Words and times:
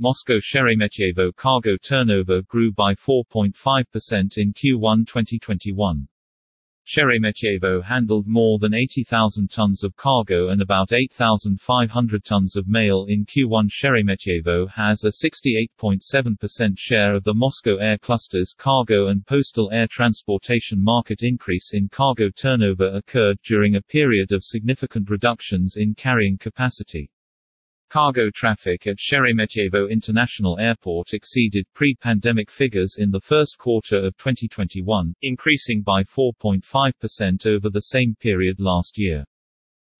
Moscow 0.00 0.40
Sheremetyevo 0.40 1.30
cargo 1.36 1.76
turnover 1.76 2.42
grew 2.42 2.72
by 2.72 2.94
4.5% 2.94 4.38
in 4.38 4.52
Q1 4.52 5.06
2021. 5.06 6.08
Sheremetyevo 6.84 7.80
handled 7.84 8.26
more 8.26 8.58
than 8.58 8.74
80,000 8.74 9.48
tons 9.48 9.84
of 9.84 9.94
cargo 9.94 10.48
and 10.48 10.60
about 10.60 10.92
8,500 10.92 12.24
tons 12.24 12.56
of 12.56 12.66
mail 12.66 13.06
in 13.08 13.24
Q1. 13.24 13.70
Sheremetyevo 13.70 14.68
has 14.70 15.04
a 15.04 15.12
68.7% 15.24 16.74
share 16.76 17.14
of 17.14 17.22
the 17.22 17.32
Moscow 17.32 17.76
Air 17.76 17.96
Cluster's 17.98 18.52
cargo 18.52 19.06
and 19.06 19.24
postal 19.24 19.70
air 19.72 19.86
transportation 19.88 20.82
market. 20.82 21.22
Increase 21.22 21.70
in 21.72 21.88
cargo 21.88 22.30
turnover 22.30 22.88
occurred 22.88 23.38
during 23.44 23.76
a 23.76 23.82
period 23.82 24.32
of 24.32 24.42
significant 24.42 25.08
reductions 25.08 25.76
in 25.76 25.94
carrying 25.94 26.36
capacity. 26.36 27.12
Cargo 27.88 28.30
traffic 28.30 28.86
at 28.86 28.98
Sheremetyevo 28.98 29.90
International 29.90 30.58
Airport 30.58 31.14
exceeded 31.14 31.66
pre-pandemic 31.74 32.50
figures 32.50 32.96
in 32.98 33.10
the 33.10 33.20
first 33.20 33.58
quarter 33.58 33.96
of 33.98 34.16
2021, 34.16 35.14
increasing 35.22 35.82
by 35.82 36.02
4.5% 36.02 37.46
over 37.46 37.70
the 37.70 37.80
same 37.80 38.14
period 38.20 38.58
last 38.58 38.98
year. 38.98 39.24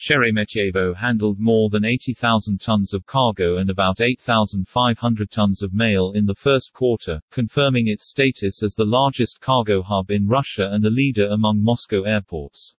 Sheremetyevo 0.00 0.96
handled 0.96 1.38
more 1.38 1.68
than 1.68 1.84
80,000 1.84 2.58
tons 2.58 2.94
of 2.94 3.04
cargo 3.04 3.58
and 3.58 3.68
about 3.68 4.00
8,500 4.00 5.30
tons 5.30 5.62
of 5.62 5.74
mail 5.74 6.12
in 6.14 6.24
the 6.24 6.34
first 6.34 6.72
quarter, 6.72 7.20
confirming 7.30 7.88
its 7.88 8.08
status 8.08 8.62
as 8.62 8.74
the 8.74 8.86
largest 8.86 9.40
cargo 9.40 9.82
hub 9.82 10.10
in 10.10 10.26
Russia 10.26 10.70
and 10.72 10.86
a 10.86 10.90
leader 10.90 11.26
among 11.26 11.62
Moscow 11.62 12.04
airports. 12.04 12.76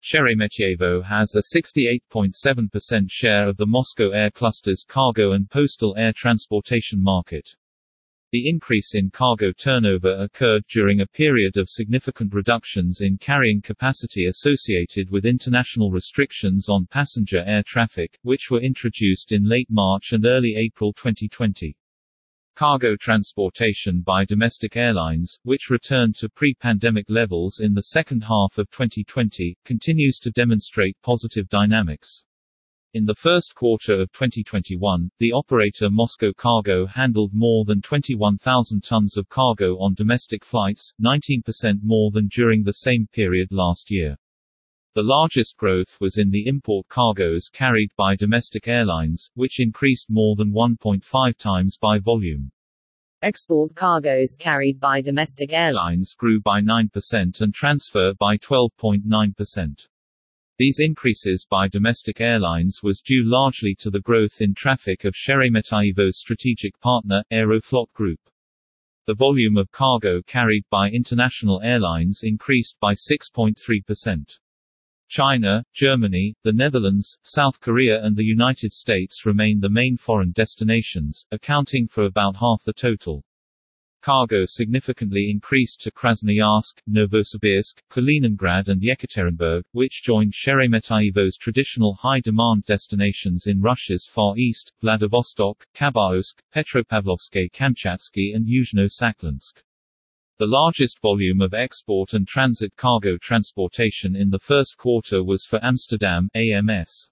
Sheremetyevo 0.00 1.04
has 1.04 1.34
a 1.34 1.42
68.7% 1.56 3.10
share 3.10 3.48
of 3.48 3.56
the 3.56 3.66
Moscow 3.66 4.10
Air 4.10 4.30
Cluster's 4.30 4.84
cargo 4.88 5.32
and 5.32 5.50
postal 5.50 5.94
air 5.98 6.12
transportation 6.14 7.02
market. 7.02 7.56
The 8.30 8.48
increase 8.48 8.94
in 8.94 9.10
cargo 9.10 9.52
turnover 9.52 10.12
occurred 10.12 10.64
during 10.68 11.00
a 11.00 11.06
period 11.06 11.56
of 11.56 11.68
significant 11.68 12.32
reductions 12.32 13.00
in 13.00 13.18
carrying 13.18 13.60
capacity 13.60 14.26
associated 14.26 15.10
with 15.10 15.26
international 15.26 15.90
restrictions 15.90 16.68
on 16.68 16.86
passenger 16.86 17.42
air 17.46 17.62
traffic, 17.66 18.18
which 18.22 18.50
were 18.50 18.60
introduced 18.60 19.32
in 19.32 19.48
late 19.48 19.68
March 19.70 20.12
and 20.12 20.26
early 20.26 20.54
April 20.56 20.92
2020. 20.92 21.74
Cargo 22.58 22.96
transportation 22.96 24.00
by 24.00 24.24
domestic 24.24 24.76
airlines, 24.76 25.38
which 25.44 25.70
returned 25.70 26.16
to 26.16 26.28
pre-pandemic 26.28 27.04
levels 27.08 27.60
in 27.60 27.72
the 27.72 27.94
second 27.94 28.24
half 28.24 28.58
of 28.58 28.68
2020, 28.72 29.56
continues 29.64 30.18
to 30.18 30.32
demonstrate 30.32 30.96
positive 31.00 31.48
dynamics. 31.50 32.24
In 32.94 33.04
the 33.04 33.14
first 33.14 33.54
quarter 33.54 34.00
of 34.00 34.10
2021, 34.10 35.08
the 35.20 35.30
operator 35.30 35.88
Moscow 35.88 36.32
Cargo 36.32 36.84
handled 36.84 37.30
more 37.32 37.64
than 37.64 37.80
21,000 37.80 38.82
tons 38.82 39.16
of 39.16 39.28
cargo 39.28 39.76
on 39.76 39.94
domestic 39.94 40.44
flights, 40.44 40.92
19% 41.00 41.78
more 41.84 42.10
than 42.10 42.26
during 42.26 42.64
the 42.64 42.72
same 42.72 43.06
period 43.12 43.52
last 43.52 43.88
year. 43.88 44.16
The 44.98 45.04
largest 45.04 45.56
growth 45.56 45.96
was 46.00 46.18
in 46.18 46.28
the 46.32 46.48
import 46.48 46.88
cargoes 46.88 47.48
carried 47.48 47.92
by 47.96 48.16
domestic 48.16 48.66
airlines, 48.66 49.30
which 49.34 49.60
increased 49.60 50.10
more 50.10 50.34
than 50.34 50.50
1.5 50.50 51.36
times 51.36 51.78
by 51.80 52.00
volume. 52.00 52.50
Export 53.22 53.76
cargoes 53.76 54.34
carried 54.34 54.80
by 54.80 55.00
domestic 55.00 55.52
airlines 55.52 56.14
grew 56.18 56.40
by 56.40 56.60
9% 56.60 57.40
and 57.40 57.54
transfer 57.54 58.12
by 58.18 58.38
12.9%. 58.38 59.86
These 60.58 60.80
increases 60.80 61.46
by 61.48 61.68
domestic 61.68 62.20
airlines 62.20 62.80
was 62.82 63.00
due 63.00 63.22
largely 63.24 63.76
to 63.78 63.90
the 63.90 64.00
growth 64.00 64.40
in 64.40 64.52
traffic 64.52 65.04
of 65.04 65.14
Sheremetyevo's 65.14 66.18
strategic 66.18 66.76
partner, 66.80 67.22
Aeroflot 67.32 67.92
Group. 67.92 68.18
The 69.06 69.14
volume 69.14 69.58
of 69.58 69.70
cargo 69.70 70.22
carried 70.22 70.64
by 70.70 70.88
international 70.88 71.60
airlines 71.62 72.22
increased 72.24 72.74
by 72.80 72.94
6.3%. 72.94 74.40
China, 75.08 75.64
Germany, 75.72 76.34
the 76.44 76.52
Netherlands, 76.52 77.16
South 77.22 77.60
Korea 77.60 78.04
and 78.04 78.14
the 78.14 78.24
United 78.24 78.74
States 78.74 79.24
remain 79.24 79.58
the 79.58 79.70
main 79.70 79.96
foreign 79.96 80.32
destinations, 80.32 81.24
accounting 81.32 81.88
for 81.88 82.04
about 82.04 82.36
half 82.36 82.62
the 82.64 82.74
total. 82.74 83.24
Cargo 84.00 84.44
significantly 84.44 85.28
increased 85.28 85.80
to 85.80 85.90
Krasnoyarsk, 85.90 86.82
Novosibirsk, 86.88 87.80
Kaliningrad 87.90 88.68
and 88.68 88.80
Yekaterinburg, 88.80 89.62
which 89.72 90.02
joined 90.04 90.34
Sheremetyevo's 90.34 91.36
traditional 91.36 91.94
high-demand 91.94 92.64
destinations 92.64 93.46
in 93.46 93.60
Russia's 93.60 94.06
Far 94.06 94.36
East, 94.36 94.72
Vladivostok, 94.80 95.66
Khabarovsk, 95.74 96.34
Petropavlovsk-Kamchatsky 96.54 98.36
and 98.36 98.46
Yuzhno-Sakhalinsk. 98.46 99.62
The 100.38 100.46
largest 100.46 101.00
volume 101.00 101.40
of 101.40 101.52
export 101.52 102.14
and 102.14 102.24
transit 102.24 102.76
cargo 102.76 103.16
transportation 103.20 104.14
in 104.14 104.30
the 104.30 104.38
first 104.38 104.76
quarter 104.76 105.24
was 105.24 105.44
for 105.44 105.58
Amsterdam 105.64 106.28
AMS. 106.32 107.10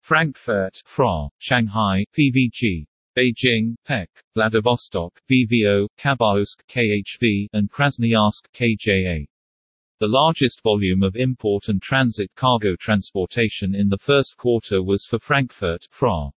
Frankfurt 0.00 0.80
FRA, 0.86 1.28
Shanghai 1.38 2.04
PVG, 2.16 2.86
Beijing 3.18 3.74
PEC, 3.84 4.06
Vladivostok 4.36 5.20
VVO, 5.28 5.88
Khabarovsk 5.98 6.62
KHV, 6.68 7.48
and 7.52 7.68
Krasnoyarsk 7.68 8.46
KJA. 8.54 9.26
The 9.98 10.06
largest 10.06 10.62
volume 10.62 11.02
of 11.02 11.16
import 11.16 11.68
and 11.68 11.82
transit 11.82 12.30
cargo 12.36 12.76
transportation 12.76 13.74
in 13.74 13.88
the 13.88 13.98
first 13.98 14.36
quarter 14.36 14.84
was 14.84 15.04
for 15.04 15.18
Frankfurt 15.18 15.88
FRA. 15.90 16.30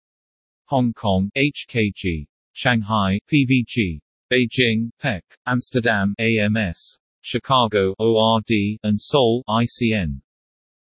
Hong 0.70 0.92
Kong 0.92 1.30
HKG, 1.38 2.26
Shanghai 2.54 3.20
PVG, 3.32 4.00
Beijing, 4.36 4.92
PEC, 5.02 5.22
Amsterdam, 5.48 6.14
AMS, 6.20 7.00
Chicago, 7.22 7.96
ORD, 7.98 8.52
and 8.84 9.00
Seoul, 9.00 9.46
ICN. 9.48 10.20